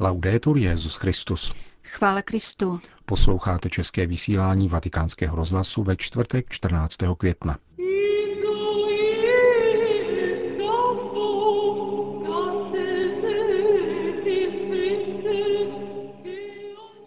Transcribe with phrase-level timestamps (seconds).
[0.00, 1.52] Laudetur Jezus Christus.
[1.84, 2.80] Chvála Kristu.
[3.04, 6.96] Posloucháte české vysílání Vatikánského rozhlasu ve čtvrtek 14.
[7.18, 7.58] května.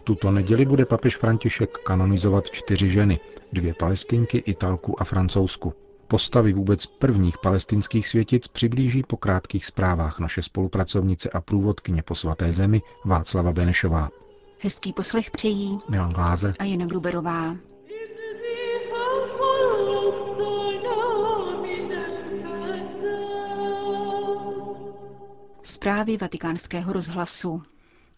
[0.04, 3.20] Tuto neděli bude papež František kanonizovat čtyři ženy,
[3.52, 5.74] dvě palestinky, italku a francouzsku.
[6.08, 12.52] Postavy vůbec prvních palestinských světic přiblíží po krátkých zprávách naše spolupracovnice a průvodkyně po svaté
[12.52, 14.10] zemi Václava Benešová.
[14.60, 17.56] Hezký poslech přejí Milan Glázer a Jana Gruberová.
[25.62, 27.62] Zprávy vatikánského rozhlasu.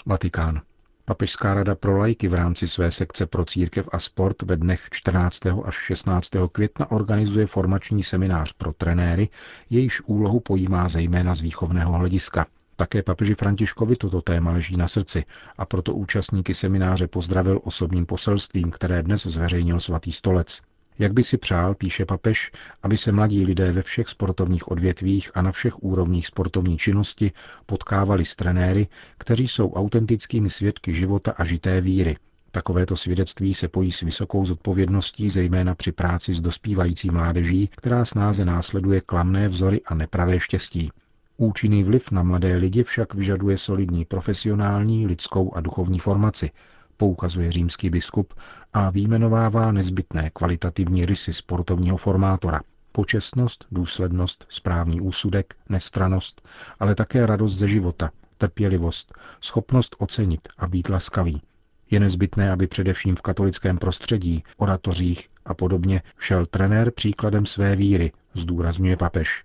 [0.06, 0.60] Vatikán.
[1.06, 5.40] Papežská rada pro lajky v rámci své sekce pro církev a sport ve dnech 14.
[5.64, 6.30] až 16.
[6.52, 9.28] května organizuje formační seminář pro trenéry,
[9.70, 12.46] jejíž úlohu pojímá zejména z výchovného hlediska.
[12.76, 15.24] Také papeži Františkovi toto téma leží na srdci
[15.58, 20.60] a proto účastníky semináře pozdravil osobním poselstvím, které dnes zveřejnil svatý stolec.
[20.98, 25.42] Jak by si přál, píše papež, aby se mladí lidé ve všech sportovních odvětvích a
[25.42, 27.32] na všech úrovních sportovní činnosti
[27.66, 28.86] potkávali s trenéry,
[29.18, 32.16] kteří jsou autentickými svědky života a žité víry.
[32.50, 38.44] Takovéto svědectví se pojí s vysokou zodpovědností, zejména při práci s dospívající mládeží, která snáze
[38.44, 40.90] následuje klamné vzory a nepravé štěstí.
[41.36, 46.50] Účinný vliv na mladé lidi však vyžaduje solidní profesionální, lidskou a duchovní formaci,
[46.96, 48.34] poukazuje římský biskup
[48.72, 52.60] a výjmenovává nezbytné kvalitativní rysy sportovního formátora.
[52.92, 56.48] Počestnost, důslednost, správný úsudek, nestranost,
[56.80, 61.42] ale také radost ze života, trpělivost, schopnost ocenit a být laskavý.
[61.90, 68.12] Je nezbytné, aby především v katolickém prostředí, oratořích a podobně šel trenér příkladem své víry,
[68.34, 69.44] zdůrazňuje papež.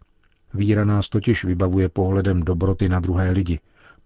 [0.53, 3.59] Víra nás totiž vybavuje pohledem dobroty na druhé lidi,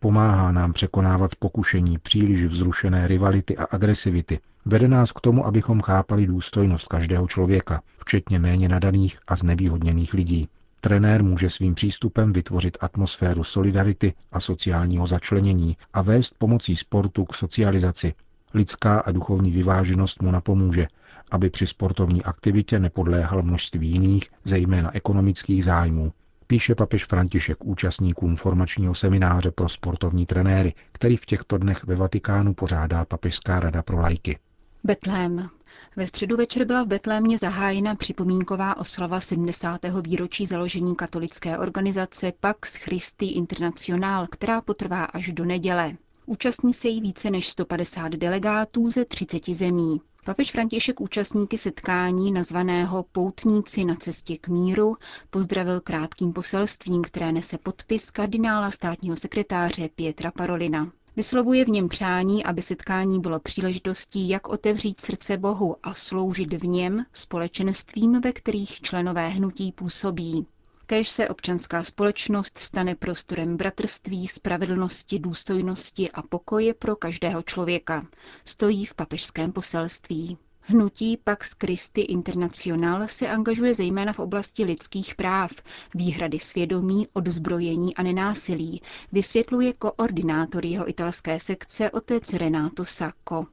[0.04, 4.40] Pomáhá nám překonávat pokušení příliš vzrušené rivality a agresivity.
[4.66, 10.48] Vede nás k tomu, abychom chápali důstojnost každého člověka, včetně méně nadaných a znevýhodněných lidí.
[10.82, 17.36] Trenér může svým přístupem vytvořit atmosféru solidarity a sociálního začlenění a vést pomocí sportu k
[17.36, 18.14] socializaci.
[18.54, 20.88] Lidská a duchovní vyváženost mu napomůže,
[21.32, 26.12] aby při sportovní aktivitě nepodléhal množství jiných, zejména ekonomických zájmů
[26.54, 32.54] píše papež František účastníkům formačního semináře pro sportovní trenéry, který v těchto dnech ve Vatikánu
[32.54, 34.40] pořádá Papežská rada pro lajky.
[34.84, 35.50] Betlém.
[35.96, 39.82] Ve středu večer byla v Betlémě zahájena připomínková oslava 70.
[40.08, 45.96] výročí založení katolické organizace Pax Christi International, která potrvá až do neděle.
[46.26, 50.02] Účastní se jí více než 150 delegátů ze 30 zemí.
[50.26, 54.98] Papež František účastníky setkání nazvaného Poutníci na cestě k míru
[55.30, 60.92] pozdravil krátkým poselstvím, které nese podpis kardinála státního sekretáře Pietra Parolina.
[61.16, 66.68] Vyslovuje v něm přání, aby setkání bylo příležitostí, jak otevřít srdce Bohu a sloužit v
[66.68, 70.46] něm společenstvím, ve kterých členové hnutí působí.
[70.86, 78.06] Kéž se občanská společnost stane prostorem bratrství, spravedlnosti, důstojnosti a pokoje pro každého člověka,
[78.46, 80.38] stojí v papežském poselství.
[80.66, 85.52] Hnutí Pax Christi International se angažuje zejména v oblasti lidských práv,
[85.96, 93.46] výhrady svědomí, odzbrojení a nenásilí, vysvětluje koordinátor jeho italské sekce otec Renato Sacco.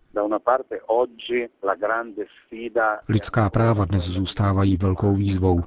[3.09, 5.63] Lidská práva dnes zůstávají velkou výzvou,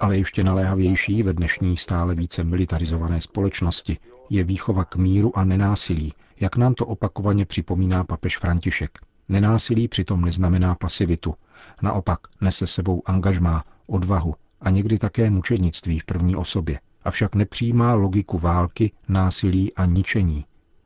[0.00, 3.98] ale ještě naléhavější ve dnešní stále více militarizované společnosti
[4.30, 8.98] je výchova k míru a nenásilí, jak nám to opakovaně připomíná papež František.
[9.28, 11.34] Nenásilí přitom neznamená pasivitu.
[11.82, 16.80] Naopak nese sebou angažmá, odvahu a někdy také mučednictví v první osobě.
[17.04, 20.44] Avšak nepřijímá logiku války, násilí a ničení.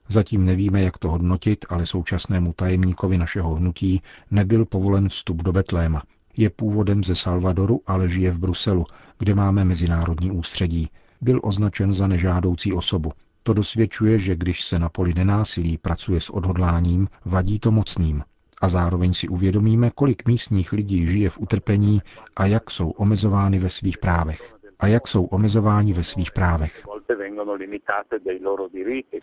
[0.08, 6.02] Zatím nevíme, jak to hodnotit, ale současnému tajemníkovi našeho hnutí nebyl povolen vstup do Betléma.
[6.36, 8.84] Je původem ze Salvadoru, ale žije v Bruselu,
[9.18, 10.88] kde máme mezinárodní ústředí.
[11.20, 13.12] Byl označen za nežádoucí osobu.
[13.42, 18.22] To dosvědčuje, že když se na poli nenásilí pracuje s odhodláním, vadí to mocným
[18.62, 22.00] a zároveň si uvědomíme, kolik místních lidí žije v utrpení
[22.36, 24.54] a jak jsou omezovány ve svých právech.
[24.78, 26.86] A jak jsou omezováni ve svých právech.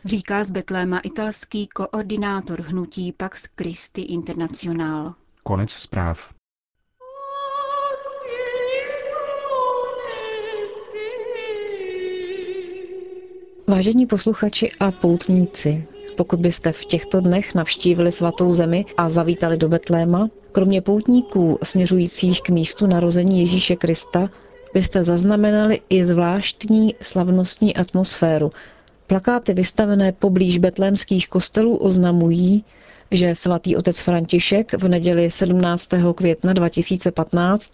[0.05, 5.13] Říká z Betléma italský koordinátor hnutí Pax Christi International.
[5.43, 6.38] Konec zpráv.
[13.69, 15.85] Vážení posluchači a poutníci,
[16.17, 22.41] pokud byste v těchto dnech navštívili svatou zemi a zavítali do Betléma, kromě poutníků směřujících
[22.41, 24.29] k místu narození Ježíše Krista,
[24.73, 28.51] byste zaznamenali i zvláštní slavnostní atmosféru,
[29.07, 32.63] Plakáty vystavené poblíž betlémských kostelů oznamují,
[33.11, 35.89] že svatý otec František v neděli 17.
[36.15, 37.71] května 2015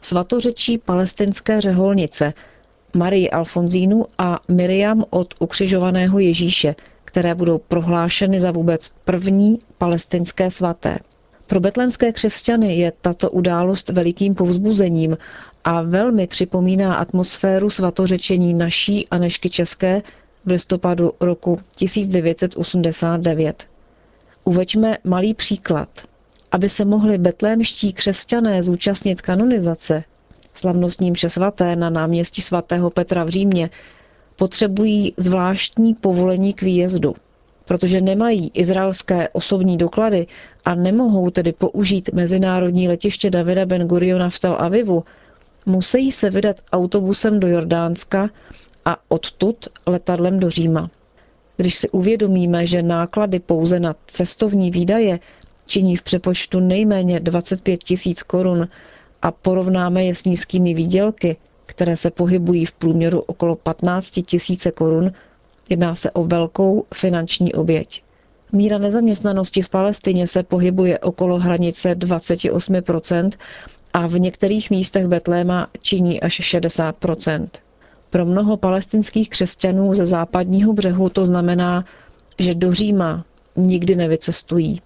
[0.00, 2.32] svatořečí palestinské řeholnice
[2.94, 6.74] Marii Alfonzínu a Miriam od ukřižovaného Ježíše,
[7.04, 10.98] které budou prohlášeny za vůbec první palestinské svaté.
[11.46, 15.18] Pro betlémské křesťany je tato událost velikým povzbuzením
[15.64, 20.02] a velmi připomíná atmosféru svatořečení naší a nešky české
[20.44, 23.66] v listopadu roku 1989.
[24.44, 25.88] Uveďme malý příklad.
[26.52, 30.04] Aby se mohli betlémští křesťané zúčastnit kanonizace,
[30.58, 33.70] slavnostním mše svaté na náměstí svatého Petra v Římě,
[34.36, 37.14] potřebují zvláštní povolení k výjezdu.
[37.64, 40.26] Protože nemají izraelské osobní doklady
[40.64, 45.04] a nemohou tedy použít mezinárodní letiště Davida Ben Guriona v Tel Avivu,
[45.66, 48.30] musí se vydat autobusem do Jordánska
[48.84, 49.56] a odtud
[49.86, 50.90] letadlem do Říma.
[51.56, 55.20] Když si uvědomíme, že náklady pouze na cestovní výdaje
[55.66, 58.68] činí v přepočtu nejméně 25 tisíc korun
[59.22, 61.36] a porovnáme je s nízkými výdělky,
[61.66, 65.12] které se pohybují v průměru okolo 15 tisíce korun,
[65.68, 68.02] jedná se o velkou finanční oběť.
[68.52, 73.30] Míra nezaměstnanosti v Palestině se pohybuje okolo hranice 28%
[73.92, 77.48] a v některých místech Betléma činí až 60%.
[78.10, 81.84] Pro mnoho palestinských křesťanů ze západního břehu to znamená,
[82.38, 83.24] že do Říma
[83.56, 84.80] nikdy nevycestují.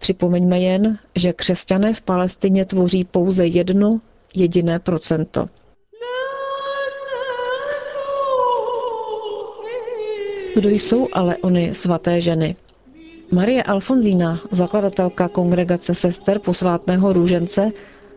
[0.00, 4.00] Připomeňme jen, že křesťané v Palestině tvoří pouze jedno
[4.34, 5.46] jediné procento.
[10.54, 12.56] Kdo jsou ale oni svaté ženy?
[13.32, 17.70] Marie Alfonzína, zakladatelka kongregace sester posvátného růžence,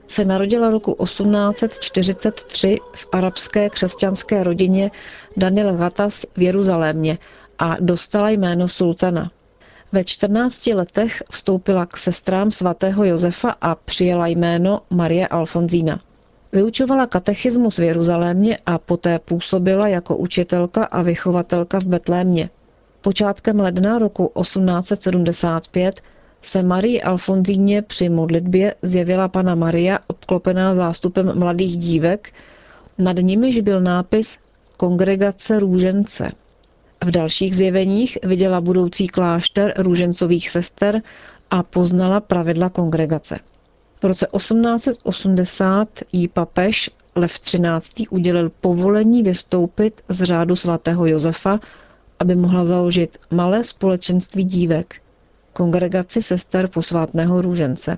[0.08, 4.92] se narodila roku 1843 v arabské křesťanské rodině
[5.38, 7.18] Daniel Ghatas v Jeruzalémě
[7.60, 9.32] a dostala jméno sultana.
[9.94, 16.00] Ve 14 letech vstoupila k sestrám svatého Josefa a přijela jméno Marie Alfonzína.
[16.52, 22.50] Vyučovala katechismus v Jeruzalémě a poté působila jako učitelka a vychovatelka v Betlémě.
[23.02, 26.02] Počátkem ledna roku 1875
[26.42, 32.34] se Marii Alfonzíně při modlitbě zjevila pana Maria obklopená zástupem mladých dívek,
[32.98, 34.38] nad nimiž byl nápis
[34.78, 36.32] Kongregace růžence.
[37.06, 41.02] V dalších zjeveních viděla budoucí klášter růžencových sester
[41.52, 43.40] a poznala pravidla kongregace.
[44.02, 48.08] V roce 1880 jí papež Lev XIII.
[48.10, 51.60] udělil povolení vystoupit z řádu svatého Josefa,
[52.20, 54.96] aby mohla založit malé společenství dívek,
[55.54, 57.98] kongregaci sester posvátného růžence.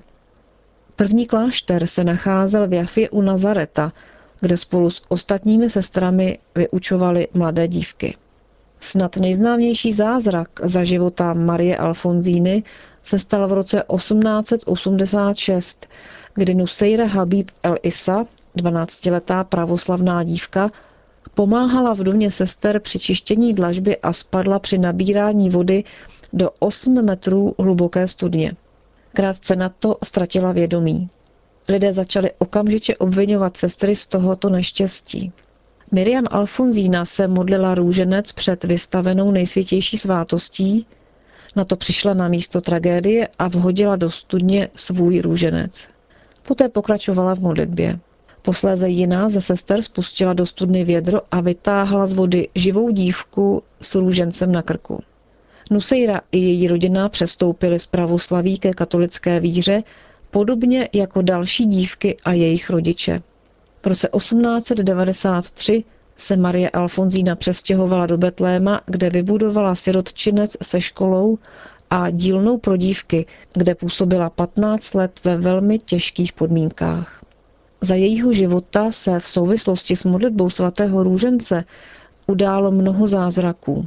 [0.96, 3.92] První klášter se nacházel v Jafě u Nazareta,
[4.40, 8.16] kde spolu s ostatními sestrami vyučovali mladé dívky.
[8.90, 12.62] Snad nejznámější zázrak za života Marie Alfonzíny
[13.04, 15.86] se stal v roce 1886,
[16.34, 18.24] kdy Nusejra Habib El Isa,
[18.56, 20.70] 12-letá pravoslavná dívka,
[21.34, 25.84] pomáhala v domě sester při čištění dlažby a spadla při nabírání vody
[26.32, 28.52] do 8 metrů hluboké studně.
[29.12, 31.08] Krátce na to ztratila vědomí.
[31.68, 35.32] Lidé začali okamžitě obvinovat sestry z tohoto neštěstí.
[35.92, 40.86] Miriam Alfonzína se modlila růženec před vystavenou nejsvětější svátostí,
[41.56, 45.88] na to přišla na místo tragédie a vhodila do studně svůj růženec.
[46.42, 47.98] Poté pokračovala v modlitbě.
[48.42, 53.94] Posléze jiná ze sester spustila do studny vědro a vytáhla z vody živou dívku s
[53.94, 55.02] růžencem na krku.
[55.70, 59.82] Nusejra i její rodina přestoupili z pravoslaví ke katolické víře,
[60.30, 63.22] podobně jako další dívky a jejich rodiče.
[63.86, 65.84] V roce 1893
[66.16, 71.38] se Marie Alfonzína přestěhovala do Betléma, kde vybudovala sirotčinec se školou
[71.90, 77.24] a dílnou pro dívky, kde působila 15 let ve velmi těžkých podmínkách.
[77.80, 81.64] Za jejího života se v souvislosti s modlitbou svatého růžence
[82.26, 83.86] událo mnoho zázraků.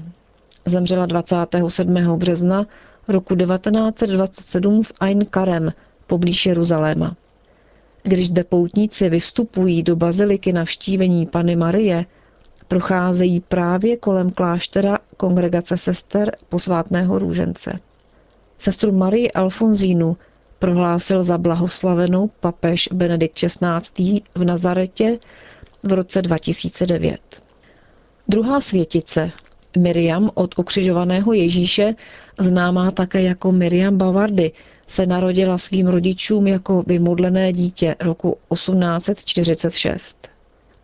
[0.66, 1.94] Zemřela 27.
[2.18, 2.66] března
[3.08, 5.74] roku 1927 v Ain Karem,
[6.08, 7.16] poblíž Jeruzaléma.
[8.04, 12.06] Když zde poutníci vystupují do baziliky navštívení Pany Marie,
[12.68, 17.80] procházejí právě kolem kláštera kongregace sester posvátného růžence.
[18.60, 20.18] Sestru Marii Alfonzínu
[20.60, 24.22] prohlásil za blahoslavenou papež Benedikt XVI.
[24.36, 25.20] v Nazaretě
[25.84, 27.42] v roce 2009.
[28.28, 29.32] Druhá světice,
[29.78, 31.96] Miriam od ukřižovaného Ježíše,
[32.40, 34.52] známá také jako Miriam Bavardy,
[34.90, 40.28] se narodila svým rodičům jako vymodlené dítě roku 1846.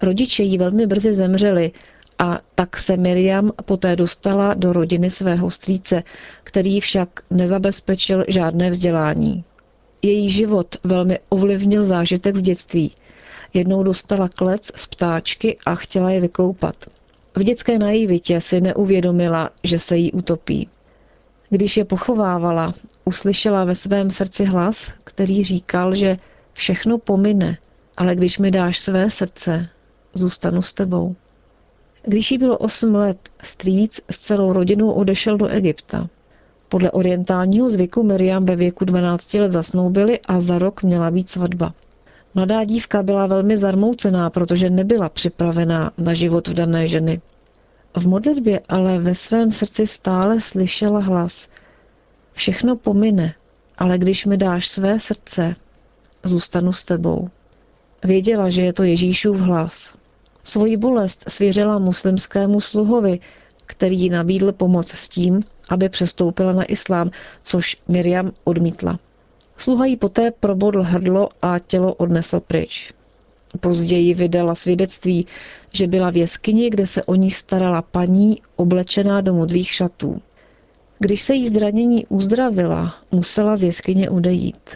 [0.01, 1.71] Rodiče jí velmi brzy zemřeli
[2.19, 6.03] a tak se Miriam poté dostala do rodiny svého strýce,
[6.43, 9.43] který však nezabezpečil žádné vzdělání.
[10.01, 12.91] Její život velmi ovlivnil zážitek z dětství.
[13.53, 16.75] Jednou dostala klec z ptáčky a chtěla je vykoupat.
[17.35, 20.69] V dětské naivitě si neuvědomila, že se jí utopí.
[21.49, 22.73] Když je pochovávala,
[23.05, 26.17] uslyšela ve svém srdci hlas, který říkal, že
[26.53, 27.57] všechno pomine,
[27.97, 29.69] ale když mi dáš své srdce,
[30.13, 31.15] zůstanu s tebou.
[32.03, 36.07] Když jí bylo 8 let, strýc s celou rodinou odešel do Egypta.
[36.69, 41.73] Podle orientálního zvyku Miriam ve věku 12 let zasnoubili a za rok měla být svatba.
[42.35, 47.21] Mladá dívka byla velmi zarmoucená, protože nebyla připravená na život v dané ženy.
[47.97, 51.47] V modlitbě ale ve svém srdci stále slyšela hlas.
[52.35, 53.33] Všechno pomine,
[53.77, 55.55] ale když mi dáš své srdce,
[56.23, 57.29] zůstanu s tebou.
[58.03, 59.93] Věděla, že je to Ježíšův hlas.
[60.43, 63.19] Svoji bolest svěřila muslimskému sluhovi,
[63.65, 67.11] který jí nabídl pomoc s tím, aby přestoupila na islám,
[67.43, 68.99] což Miriam odmítla.
[69.57, 72.93] Sluha jí poté probodl hrdlo a tělo odnesl pryč.
[73.59, 75.27] Později vydala svědectví,
[75.73, 80.21] že byla v jeskyni, kde se o ní starala paní oblečená do modrých šatů.
[80.99, 84.69] Když se jí zranění uzdravila, musela z jeskyně odejít.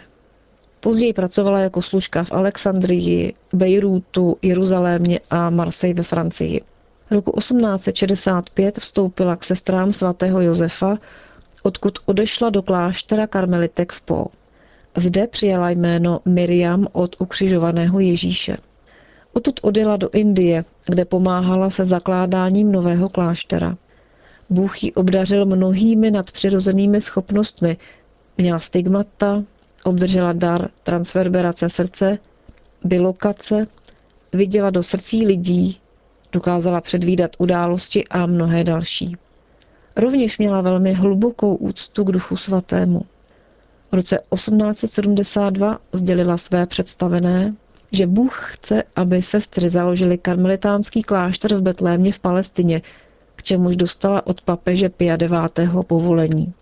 [0.80, 6.60] Později pracovala jako služka v Alexandrii, Bejrútu, Jeruzalémě a Marseille ve Francii.
[7.10, 10.98] Roku 1865 vstoupila k sestrám svatého Josefa,
[11.62, 14.26] odkud odešla do kláštera karmelitek v Po.
[14.96, 18.56] Zde přijala jméno Miriam od ukřižovaného Ježíše.
[19.32, 23.76] Odtud odjela do Indie, kde pomáhala se zakládáním nového kláštera.
[24.50, 27.76] Bůh ji obdařil mnohými nadpřirozenými schopnostmi.
[28.38, 29.42] Měla stigmata,
[29.84, 32.18] obdržela dar transverberace srdce,
[32.84, 33.66] bilokace,
[34.32, 35.78] viděla do srdcí lidí,
[36.32, 39.16] dokázala předvídat události a mnohé další.
[39.96, 43.02] Rovněž měla velmi hlubokou úctu k duchu svatému.
[43.92, 47.54] V roce 1872 sdělila své představené,
[47.92, 52.82] že Bůh chce, aby sestry založily karmelitánský klášter v Betlémě v Palestině,
[53.40, 55.32] k čemuž dostala od papeže Pia IX.
[55.86, 56.52] povolení.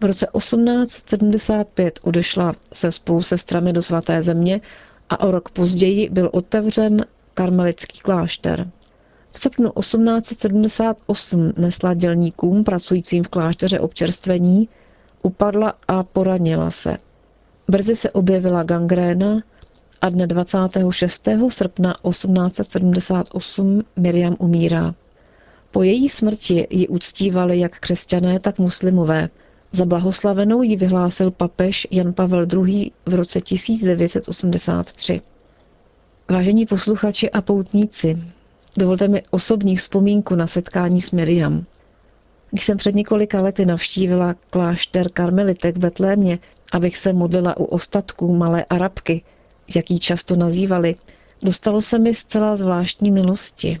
[0.00, 4.60] V roce 1875 odešla se spolu sestrami do svaté země
[5.10, 7.04] a o rok později byl otevřen
[7.34, 8.70] karmelický klášter.
[9.32, 14.68] V srpnu 1878 nesla dělníkům pracujícím v klášteře občerstvení,
[15.22, 16.96] upadla a poranila se.
[17.68, 19.42] Brzy se objevila gangréna
[20.00, 21.28] a dne 26.
[21.48, 24.94] srpna 1878 Miriam umírá.
[25.74, 29.28] Po její smrti ji uctívali jak křesťané, tak muslimové.
[29.72, 32.90] Za blahoslavenou ji vyhlásil papež Jan Pavel II.
[33.06, 35.20] v roce 1983.
[36.30, 38.22] Vážení posluchači a poutníci,
[38.78, 41.64] dovolte mi osobní vzpomínku na setkání s Miriam.
[42.50, 46.38] Když jsem před několika lety navštívila klášter karmelitek v Betlémě,
[46.72, 49.22] abych se modlila u ostatků malé arabky,
[49.74, 50.94] jak ji často nazývali,
[51.42, 53.80] dostalo se mi zcela zvláštní milosti.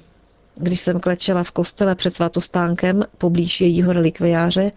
[0.56, 4.72] Když jsem klečela v kostele před svatostánkem poblíž jejího relikviáře,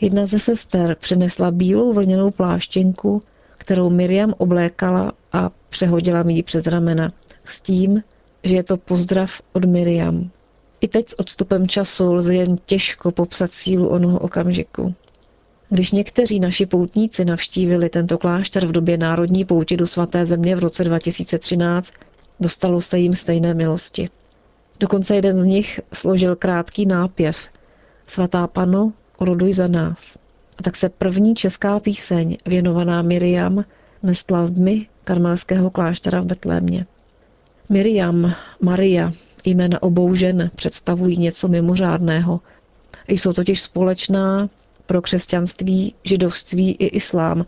[0.00, 3.22] jedna ze sester přinesla bílou vlněnou pláštěnku,
[3.58, 7.12] kterou Miriam oblékala a přehodila mi ji přes ramena
[7.44, 8.02] s tím,
[8.44, 10.30] že je to pozdrav od Miriam.
[10.80, 14.94] I teď s odstupem času lze jen těžko popsat sílu onoho okamžiku.
[15.68, 20.58] Když někteří naši poutníci navštívili tento klášter v době národní pouti do svaté země v
[20.58, 21.92] roce 2013,
[22.40, 24.08] dostalo se jim stejné milosti.
[24.80, 27.36] Dokonce jeden z nich složil krátký nápěv
[28.06, 30.16] Svatá pano, oroduj za nás.
[30.58, 33.64] A tak se první česká píseň věnovaná Miriam
[34.02, 36.86] nestla z dmy karmelského kláštera v Betlémě.
[37.68, 39.12] Miriam, Maria,
[39.44, 42.40] jména obou žen představují něco mimořádného.
[43.08, 44.48] Jsou totiž společná
[44.86, 47.46] pro křesťanství, židovství i islám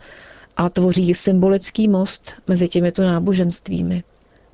[0.57, 4.03] a tvoří symbolický most mezi těmito náboženstvími.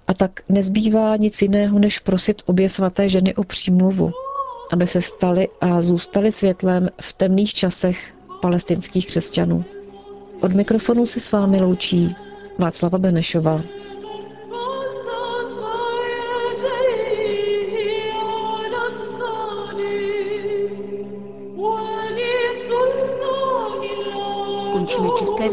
[0.10, 4.12] A tak nezbývá nic jiného, než prosit obě svaté ženy o přímluvu,
[4.72, 9.66] aby se staly a zůstaly světlem v temných časech palestinských křesťanů.
[10.42, 12.16] Od mikrofonu se s vámi loučí
[12.58, 13.62] Václava Benešová.